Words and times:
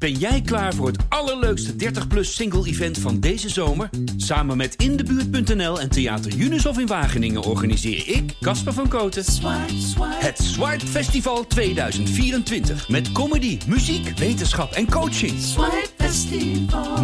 Ben 0.00 0.12
jij 0.12 0.40
klaar 0.40 0.74
voor 0.74 0.86
het 0.86 1.04
allerleukste 1.08 1.72
30-plus 1.72 2.34
single-event 2.34 2.98
van 2.98 3.20
deze 3.20 3.48
zomer? 3.48 3.90
Samen 4.16 4.56
met 4.56 4.74
Indebuurt.nl 4.74 5.80
en 5.80 5.90
Theater 5.90 6.34
Unisof 6.36 6.78
in 6.78 6.86
Wageningen 6.86 7.42
organiseer 7.42 8.08
ik, 8.08 8.34
Casper 8.40 8.72
van 8.72 8.88
Koten, 8.88 9.24
het 9.98 10.38
Swipe 10.38 10.86
Festival 10.86 11.46
2024. 11.46 12.88
Met 12.88 13.12
comedy, 13.12 13.58
muziek, 13.66 14.18
wetenschap 14.18 14.72
en 14.72 14.90
coaching. 14.90 15.32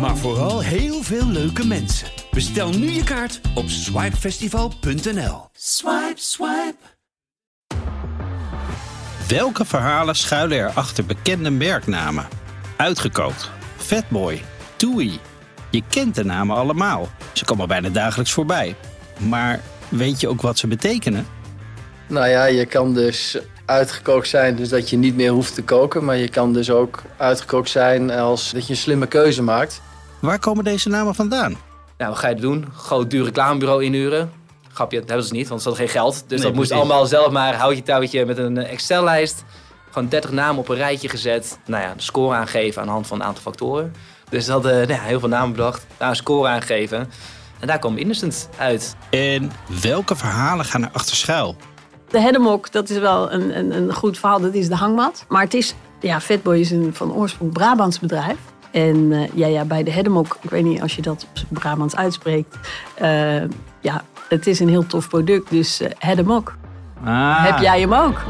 Maar 0.00 0.16
vooral 0.16 0.60
heel 0.60 1.02
veel 1.02 1.26
leuke 1.26 1.66
mensen. 1.66 2.08
Bestel 2.30 2.70
nu 2.70 2.90
je 2.90 3.04
kaart 3.04 3.40
op 3.54 3.68
swipefestival.nl. 3.68 5.48
Swipe, 5.52 6.14
swipe. 6.14 6.76
Welke 9.28 9.64
verhalen 9.64 10.16
schuilen 10.16 10.58
er 10.58 10.70
achter 10.70 11.04
bekende 11.06 11.50
merknamen? 11.50 12.44
Uitgekookt, 12.77 13.50
Fatboy, 13.77 14.43
Toei. 14.76 15.18
Je 15.71 15.82
kent 15.89 16.14
de 16.14 16.25
namen 16.25 16.57
allemaal. 16.57 17.08
Ze 17.32 17.44
komen 17.44 17.68
bijna 17.68 17.89
dagelijks 17.89 18.32
voorbij. 18.32 18.76
Maar 19.18 19.61
weet 19.89 20.21
je 20.21 20.29
ook 20.29 20.43
wat 20.43 20.58
ze 20.58 20.66
betekenen? 20.66 21.26
Nou 22.07 22.29
ja, 22.29 22.44
je 22.44 22.66
kan 22.66 22.94
dus 22.94 23.39
uitgekookt 23.64 24.29
zijn, 24.29 24.57
dus 24.57 24.68
dat 24.68 24.90
je 24.90 24.96
niet 24.96 25.16
meer 25.16 25.30
hoeft 25.30 25.54
te 25.54 25.62
koken. 25.62 26.04
Maar 26.04 26.16
je 26.16 26.29
kan 26.29 26.52
dus 26.52 26.71
ook 26.71 27.02
uitgekookt 27.16 27.71
zijn 27.71 28.11
als 28.11 28.50
dat 28.50 28.66
je 28.66 28.72
een 28.72 28.79
slimme 28.79 29.07
keuze 29.07 29.43
maakt. 29.43 29.82
Waar 30.21 30.38
komen 30.38 30.64
deze 30.64 30.88
namen 30.88 31.14
vandaan? 31.14 31.57
Nou, 31.99 32.11
wat 32.11 32.19
ga 32.19 32.28
je 32.28 32.34
doen? 32.34 32.66
Groot 32.77 33.11
duur 33.11 33.24
reclamebureau 33.24 33.84
inhuren. 33.84 34.33
Grapje, 34.72 34.98
dat 34.98 35.08
hebben 35.08 35.27
ze 35.27 35.33
niet, 35.33 35.48
want 35.48 35.62
ze 35.62 35.69
hadden 35.69 35.86
geen 35.88 35.97
geld. 36.00 36.14
Dus 36.27 36.38
Nee, 36.41 36.48
dat 36.48 36.56
moest 36.56 36.72
allemaal 36.72 37.06
zelf 37.06 37.30
maar 37.30 37.55
houtje 37.55 37.83
touwtje 37.83 38.27
met 38.27 38.38
een 38.38 38.56
Excel-lijst. 38.58 39.44
Gewoon 39.97 40.11
30 40.11 40.31
namen 40.31 40.59
op 40.61 40.69
een 40.69 40.77
rijtje 40.77 41.09
gezet. 41.09 41.59
Nou 41.67 41.83
ja, 41.83 41.95
de 41.95 42.03
score 42.03 42.36
aangeven 42.36 42.81
aan 42.81 42.86
de 42.86 42.92
hand 42.92 43.06
van 43.06 43.20
een 43.20 43.27
aantal 43.27 43.42
factoren. 43.42 43.95
Dus 44.28 44.45
ze 44.45 44.53
hadden 44.53 44.72
nou 44.72 44.92
ja, 44.92 45.00
heel 45.00 45.20
veel 45.20 45.28
namen 45.28 45.50
bedacht. 45.56 45.86
Daar 45.97 46.09
een 46.09 46.17
score 46.17 46.48
aangegeven. 46.48 46.98
En 47.61 47.66
daar 47.66 47.78
kwam 47.78 47.97
Innocent 47.97 48.48
uit. 48.58 48.97
En 49.11 49.50
welke 49.83 50.16
verhalen 50.16 50.64
gaan 50.64 50.83
er 50.83 50.91
achter 50.92 51.16
schuil? 51.16 51.56
De 52.08 52.20
Hedemok, 52.20 52.72
dat 52.72 52.91
is 52.91 52.98
wel 52.98 53.33
een, 53.33 53.58
een, 53.58 53.77
een 53.77 53.94
goed 53.94 54.19
verhaal. 54.19 54.41
Dat 54.41 54.55
is 54.55 54.69
de 54.69 54.77
hangmat. 54.77 55.25
Maar 55.28 55.42
het 55.42 55.55
is, 55.55 55.75
ja, 56.00 56.20
Fatboy 56.20 56.58
is 56.58 56.70
een 56.70 56.91
van 56.94 57.12
oorsprong 57.12 57.53
Brabants 57.53 58.00
bedrijf. 58.00 58.38
En 58.70 59.12
eh, 59.12 59.28
ja, 59.34 59.47
ja, 59.47 59.64
bij 59.64 59.83
de 59.83 59.91
Hedemok, 59.91 60.38
ik 60.41 60.50
weet 60.50 60.64
niet 60.64 60.83
als 60.83 60.97
je 60.97 61.03
dat 61.03 61.27
Brabants 61.48 61.97
uitspreekt. 61.97 62.56
eh, 62.94 63.42
ja, 63.81 64.05
het 64.28 64.47
is 64.47 64.60
een 64.60 64.69
heel 64.69 64.86
tof 64.86 65.08
product. 65.08 65.50
Dus 65.50 65.81
eh 65.81 65.91
Hedemok, 65.98 66.55
Ah, 67.05 67.44
heb 67.44 67.58
jij 67.58 67.81
hem 67.81 67.94
ook? 67.94 68.25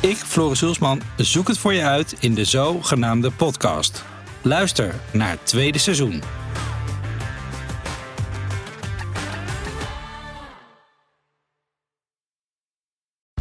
Ik, 0.00 0.16
Floris 0.16 0.60
Hulsman, 0.60 1.02
zoek 1.16 1.48
het 1.48 1.58
voor 1.58 1.74
je 1.74 1.82
uit 1.82 2.14
in 2.20 2.34
de 2.34 2.44
zogenaamde 2.44 3.30
podcast. 3.30 4.04
Luister 4.42 4.94
naar 5.12 5.30
het 5.30 5.46
tweede 5.46 5.78
seizoen. 5.78 6.22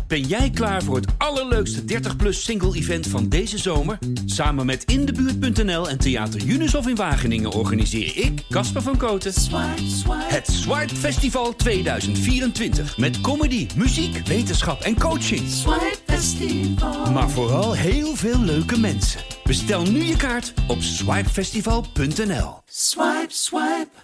Ben 0.08 0.22
jij 0.22 0.50
klaar 0.50 0.84
voor 0.84 0.96
het 0.96 1.08
allerleukste 1.18 1.82
30-plus 1.82 2.44
single-event 2.44 3.08
van 3.08 3.30
deze 3.30 3.58
zomer? 3.58 3.98
Samen 4.26 4.66
met 4.66 4.84
Indebuurt.nl 4.84 5.90
en 5.90 5.98
Theater 5.98 6.44
Unisof 6.46 6.88
in 6.88 6.96
Wageningen 6.96 7.52
organiseer 7.52 8.18
ik, 8.18 8.44
Casper 8.50 8.82
van 8.82 8.98
Koten, 8.98 9.34
het 10.10 10.48
Swipe 10.48 10.96
Festival 10.96 11.56
2024. 11.56 12.98
Met 12.98 13.22
comedy, 13.22 13.68
muziek, 13.76 14.28
wetenschap 14.28 14.82
en 14.82 15.00
coaching. 15.00 15.42
Maar 17.14 17.30
vooral 17.30 17.74
heel 17.74 18.16
veel 18.16 18.40
leuke 18.40 18.80
mensen. 18.80 19.22
Bestel 19.44 19.84
nu 19.84 20.04
je 20.04 20.16
kaart 20.18 20.54
op 20.68 20.82
swipefestival.nl. 20.82 22.60
Swipe, 22.66 23.26
swipe. 23.28 23.97